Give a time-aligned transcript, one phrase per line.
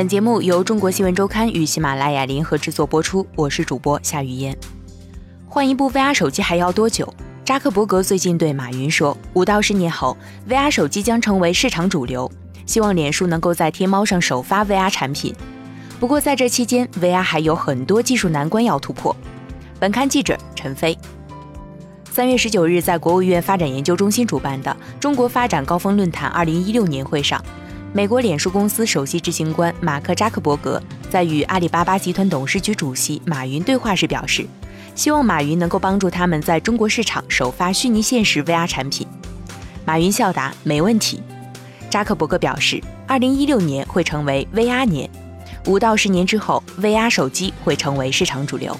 [0.00, 4.56] 本节目由中国新闻周刊与喜马拉雅联合制作播出，我是主播夏雨嫣。
[5.46, 7.12] 换一部 VR 手机还要多久？
[7.44, 10.16] 扎克伯格最近对马云说，五到十年后
[10.48, 12.32] ，VR 手机将成为市场主流，
[12.64, 15.34] 希望脸书能够在天猫上首发 VR 产品。
[16.00, 19.14] 不过在这期间，VR 还有很多技术难关要突破。
[19.78, 20.96] 本刊记者陈飞。
[22.10, 27.44] 三月十九日，在国务院发展研究中心主办的中国发展高峰论坛二零一六年会上，
[27.92, 34.46] 美国脸书公司首席执行官马克扎克伯格在与阿里巴巴集团董事局主席马云对话时表示，
[34.94, 39.04] 希望马云能够帮助他们在中国市场首发虚拟现实 VR 产品。
[39.84, 41.20] 马云笑答：“没问题。”
[41.90, 45.10] 扎克伯格表示，二零一六年会成为 VR 年，
[45.66, 48.78] 五到十年之后，VR 手机会成为市场主流。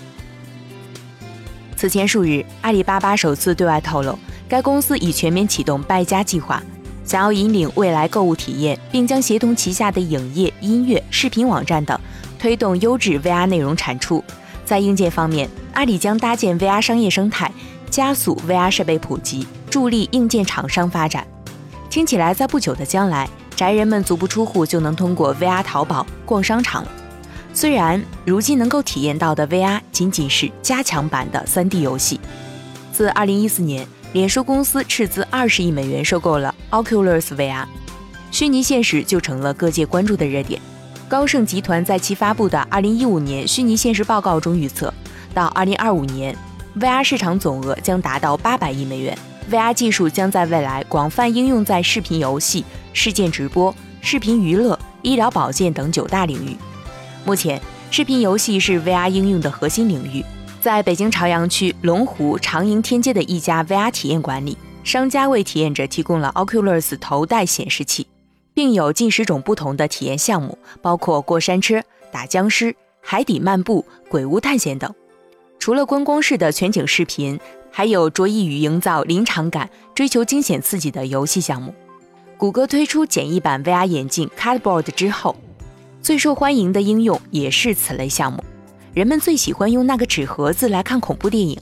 [1.75, 4.17] 此前数日，阿里巴巴首次对外透露，
[4.49, 6.63] 该公司已全面启动“败家”计划，
[7.11, 11.99] 想要引领未来购物体验，并将协同旗下的影业、音乐、视频网站等，
[12.39, 14.23] 推动优质 VR 内容产出。
[14.65, 17.51] 在硬件方面，阿里将搭建 VR 商业生态，
[17.91, 21.27] 加速 VR 设备普及，助力硬件厂商发展。
[21.91, 26.91] 听起来，在不久的将来，宅人们足不出户就能通过 VR 淘宝、逛商场了。
[27.53, 32.21] 虽然如今能够体验到的 VR 仅仅是加强版的 3D 游戏，
[32.93, 37.65] 自2014年，脸书公司斥资20亿美元收购了 Oculus VR，
[38.33, 40.61] 虚拟现实就成了各界关注的热点。
[41.09, 44.93] 高盛集团在其发布的2015年虚拟现实报告中预测，
[45.33, 46.37] 到2025年
[46.81, 49.17] ，VR 市场总额将达到800亿美元
[49.49, 56.57] ，VR 技术将在未来广泛应用在视频游戏、事件直播、视频娱乐、医疗保健等九大领域。
[57.25, 57.61] 目前，
[57.93, 60.25] 视频游戏是 VR 应用的核心领域。
[60.61, 68.07] 在北京朝阳区龙湖长楹天街的一家 VR 体验馆里，商家为体验者提供了 Oculus 头戴显示器，
[68.53, 71.83] 并有近十种不同的体验项目，包括过山车、
[72.13, 74.95] 打僵尸、海底漫步、鬼屋探险等。
[75.59, 81.75] 除了观光式的全景视频，还有着意于营造临场感、追求惊险刺激的游戏项目。
[82.37, 85.35] 谷歌推出简易版 VR 眼镜 Cardboard 之后。
[86.03, 88.43] 最受欢迎的应用也是此类项目，
[88.93, 91.57] 人们最喜欢用那个纸盒子来看恐怖电影。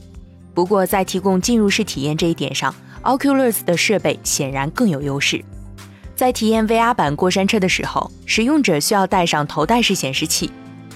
[0.53, 2.73] 不过，在提供进入式体验这一点上
[3.03, 5.43] ，Oculus 的设备显然更有优势。
[6.15, 10.49] 在体验 VR 版过山车的时候，使用者需要带上头戴式显示器，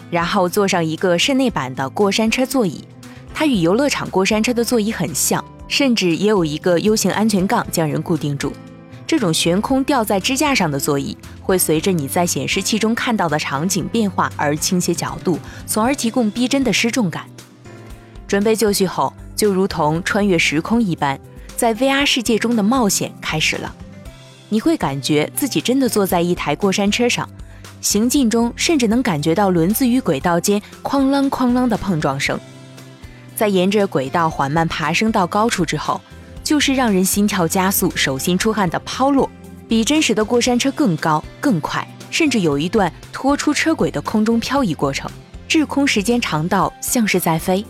[0.09, 2.83] 然后坐上一个室内版的过山车座椅，
[3.33, 8.51] 它与游乐场过山车的座椅很像，甚至也有一个 U 型安全杠将人固定住。
[9.05, 11.17] 这种悬空吊在支架上的座椅。
[11.41, 15.37] 会随着你在显示器中看到的场景变化而倾斜角度，
[15.67, 17.25] 从而提供逼真的失重感。
[18.25, 21.19] 准备就绪后，就如同穿越时空一般，
[21.57, 23.75] 在 VR 世界中的冒险开始了。
[24.47, 27.29] 你会感觉自己真的坐在一台过山车上，
[27.81, 32.39] 行进中甚至能感觉到轮子与轨道间哐啷哐啷的碰撞声。
[33.35, 35.99] 在沿着轨道缓慢爬升到高处之后，
[36.43, 39.29] 就是让人心跳加速、手心出汗的抛落。
[39.67, 45.09] 比真实的过山车更高、更快，甚至有一段拖出车轨的空中漂移过程，
[45.47, 47.65] 滞空时间长到像是在飞。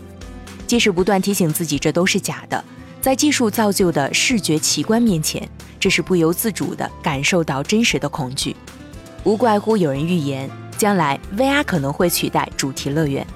[0.66, 2.62] 即使不断提醒自己这都是假的，
[3.00, 5.48] 在技术造就的视觉奇观面前，
[5.78, 8.54] 这是不由自主地感受到真实的恐惧。
[9.22, 13.26] 无怪乎有人预言，将来 VR 可能会取代主题乐园。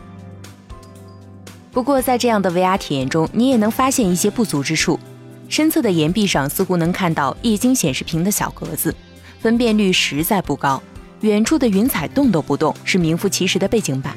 [1.70, 4.98] 不过，在这样的 VR 体验中，你也能发现一些不足之处。
[5.48, 8.94] 身侧的岩壁上似乎能看到液晶显示屏的小格子，
[9.40, 10.82] 分辨率实在不高。
[11.22, 14.14] 远处的云彩动都不动，是名副其实的背景板。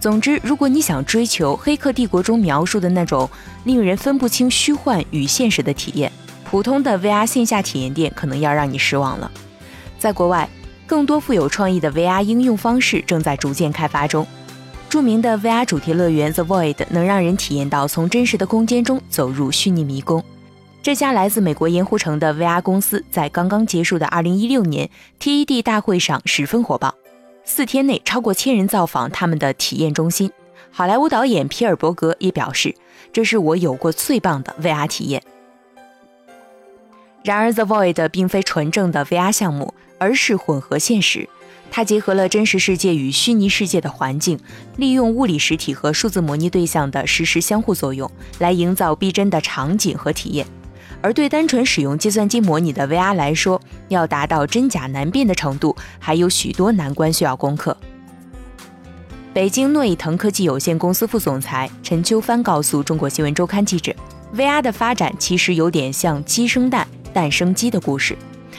[0.00, 3.28] 总之，如果你想追求《黑客帝国》中描述的那种
[3.64, 6.10] 令人分不清虚幻与现实的体验，
[6.50, 9.30] 普通的 VR 线下体验店可能要让你失望了。
[9.98, 10.48] 在国外，
[10.86, 14.26] 更多富有创意的 VR 应用方式正在逐渐开发中。
[14.88, 20.24] 著名的 VR 主题乐园 The Void 能让人体验到从真实的空间中走入虚拟迷宫。
[20.82, 24.88] 这家来自美国盐湖城的 VR 公司在刚刚结束的2016年
[25.20, 26.94] TED 大会上十分火爆，
[27.44, 30.32] 四天内超过千人造访他们的体验中心。
[30.70, 32.74] 好莱坞导演皮尔伯格也表示
[33.12, 35.22] ：“这是我有过最棒的 VR 体验。”
[37.22, 41.28] 然而，The Void 并非纯正的 VR 项目，而是混合现实。
[41.70, 44.40] 它结合了真实世界与虚拟世界的环境，
[44.76, 50.46] 利用物理实体和数字模拟对象的实时相互作用，来营造逼真的场景和体验。
[51.02, 57.76] 而对单纯使用计算机模拟的 VR 来说，要达到真假难辨的程度，还有许多难关需要攻克。
[59.32, 63.94] 北京诺伊腾科技有限公司副总裁陈秋帆告诉中国新闻周刊记者
[64.34, 68.16] ：“VR 的发展其实有点像鸡生蛋，蛋生鸡的故事。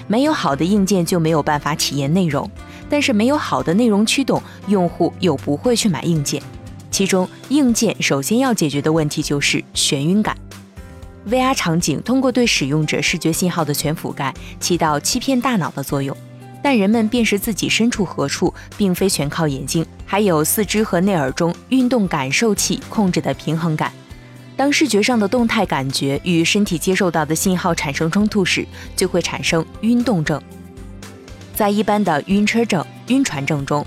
[0.08, 2.50] 没有好的硬件就没有办法体验内容，
[2.90, 6.42] 但是没有好的内容驱动，用户又不会去买硬件。
[6.90, 10.36] 其中，硬件首先要解决的问题就是眩晕感。
[11.30, 16.16] VR 场景通过对使用者视觉信号的全覆盖，起到欺骗大脑的作用。
[16.64, 23.92] 但人们辨识自己身处何处，并非全靠眼睛，还有四肢和内耳中运动感受器控制的平衡感。
[24.56, 28.66] 当视觉上的动态感觉与身体接受到的信号产生冲突时，
[28.96, 30.40] 就会产生晕动症。
[31.56, 33.86] 在一般的晕车症、晕船症中，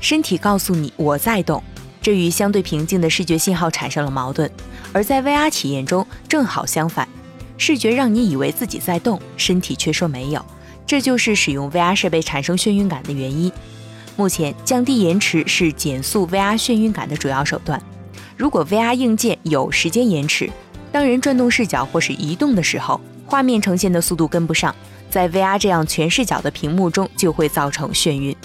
[0.00, 1.62] 身体告诉你我在动，
[2.00, 4.48] 这与相对平静的视觉信号产生了矛盾；
[4.92, 7.08] 而在 VR 体验中正好相反，
[7.58, 10.44] 视觉让你以为自己在动，身体却说没有。
[10.86, 13.50] 这就是使用 VR 设备产生眩晕感的原因。
[14.16, 17.80] 目前，降低延迟是减速 VR 眩晕感的主要手段。
[18.36, 20.50] 如果 VR 硬件有时间延迟，
[20.90, 24.74] 当人转动视角或是移动的时候，画面呈现的速度跟不上，
[25.08, 28.36] 在 VR 这样全视角的屏幕中就会造成眩晕。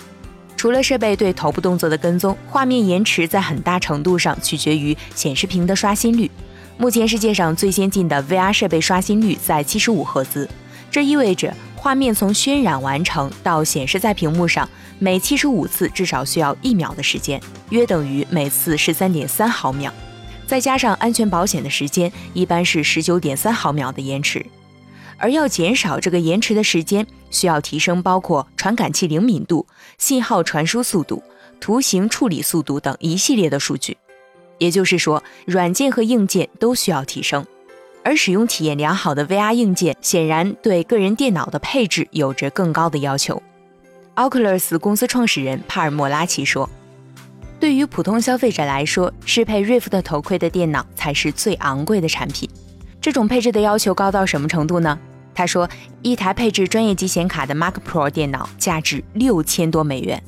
[0.57, 6.29] 除了设备对头部动作的跟踪，画面延迟在很大程度上取决于显示屏的刷新率。
[6.77, 10.49] 目前世界上最先进的 VR 设备刷新率在七十五赫兹，
[10.91, 11.53] 这意味着。
[11.75, 14.67] 画面从渲染完成到显示在屏幕上，
[14.97, 17.39] 每七十五次至少需要一秒的时间，
[17.69, 19.93] 约等于每次十三点三毫秒。
[20.47, 24.43] 再加上安全保险的时间，一般是十九点三毫秒的延迟。
[25.17, 29.65] 而要减少这个延迟的时间，需要提升包括传感器灵敏度、
[29.97, 31.21] 信号传输速度、
[31.59, 33.97] 图形处理速度等一系列的数据。
[34.57, 37.45] 也就是说，软件和硬件都需要提升。
[38.03, 43.43] 而使用体验良好的 VR 硬件，显然对个人电脑的配置有着更高的要求。
[44.15, 46.69] Oculus 公司创始人帕尔默拉奇说
[47.59, 52.49] ：“对于普通消费者来说，适配 Rift 头盔的电脑才是最昂贵的产品。
[53.01, 54.97] 这种配置的要求高到什么程度呢？”
[55.33, 55.69] 他说
[56.01, 60.21] ：“一台配置专业级显卡的 Mac Pro 电脑价值六千多美元，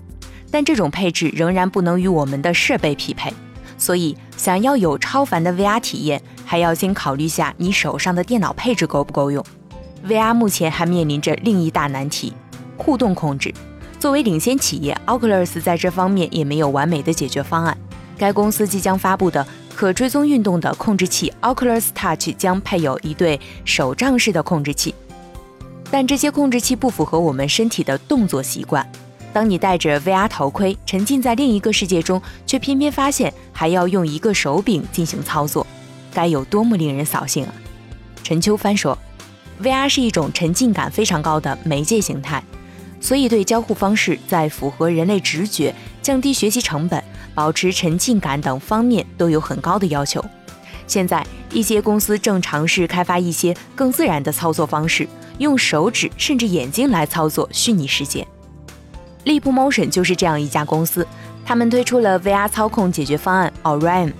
[0.52, 3.34] 但这种配置仍然不能与我们的设备匹配。”
[3.76, 9.44] 所以，想要有超凡的 VR 体验，还要先考虑下你手上的电脑配置够不够用。
[10.06, 12.34] VR 目前还面临着另一大难题——
[12.78, 13.54] 互动控制。
[13.98, 17.78] 作为领先企业，Oculus 在这方面也没有完美的解决方案。
[18.20, 24.94] 该公司即将发布的可追踪运动的控制器 Oculus Touch 将配有一对手杖式的控制器，
[25.90, 28.86] 但这些控制器不符合我们身体的动作习惯。
[29.32, 35.66] 当你戴着 VR 头盔，沉浸在另一个世界中，却偏偏发现还要用一个手柄进行操作，
[36.14, 37.54] 该有多么令人扫兴啊！
[38.22, 38.98] 陈秋帆说
[39.64, 42.44] ：“VR 是一种沉浸感非常高的媒介形态，
[43.00, 47.02] 所以对交互方式在符合人类直觉、降低学习成本、
[47.40, 50.22] 保持沉浸感等方面都有很高的要求。
[50.86, 55.08] 现在，一些公司正尝试开发一些更自然的操作方式，
[55.38, 58.28] 用手指甚至眼睛来操作虚拟世界。”
[59.24, 61.08] Leap Motion 就是这样一家公司，
[61.46, 64.12] 他们推出了 VR 操控解决方案 Orion。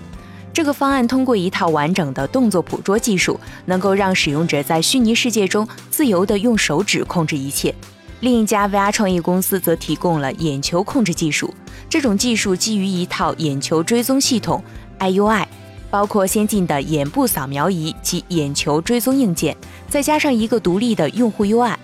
[0.54, 7.74] 这个方案通过一套完整的动作捕捉技术，能够让使用者在虚拟世界中自由地用手指控制一切。
[8.20, 11.52] 另一家 VR 创业公司则提供了眼球控制技术，
[11.88, 14.62] 这种技术基于一套眼球追踪系统
[14.98, 15.46] IUI，
[15.90, 19.56] 包括先进的眼部扫描仪及眼球追踪硬件，
[19.88, 21.74] 再加上一个独立的用户 UI。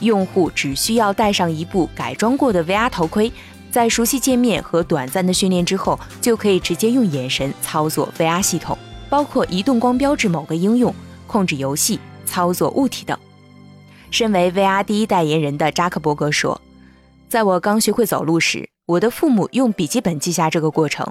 [0.00, 3.32] 用户只需要戴上一部改装过的 VR 头盔，
[3.70, 8.76] 在熟悉界面和短暂的训练之后，就可以直接用眼神操作 VR 系统，
[9.08, 10.94] 包括移动光标至某个应用、
[11.26, 13.18] 控制游戏、操作物体等。
[14.16, 16.58] 身为 VR 第一代言人的扎克伯格说
[17.28, 21.06] ：“在我刚学会走路时，我的父母用笔记本记下这个过程；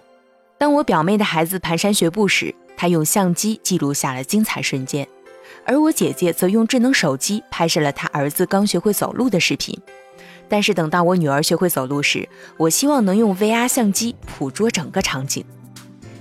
[0.57, 5.07] 当我表妹的孩子蹒跚学步时，他用相机记录下了精彩瞬间。”
[5.67, 9.79] 而我姐姐则用智能手机拍摄了她儿子刚学会走路的视频。
[10.49, 15.45] 但是等到我女儿学会走路时，我希望能用 VR 相机捕捉整个场景。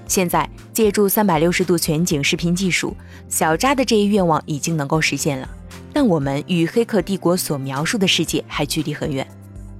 [0.07, 2.95] 现在借助三百六十度全景视频技术，
[3.31, 5.49] 小扎的这一愿望已经能够实现了。
[5.95, 9.27] 但我们与《黑客帝国》所描述的世界还距离很远。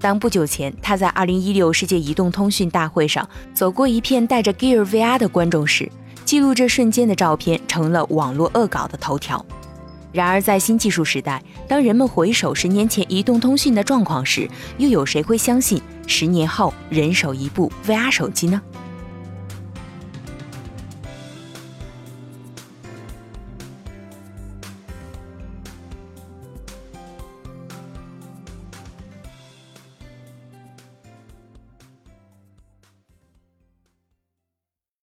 [0.01, 5.91] 当不久前他在二零一六世界移动通讯大会上走过一片带着 Gear VR 的观众时，
[6.25, 9.45] 记录这瞬间的照片成了网络恶搞的头条。
[10.13, 18.63] 然而，在新技术时代，当人们回首十年前移动通讯的状况时，又有谁会相信十年后人手一部 VR 手机呢？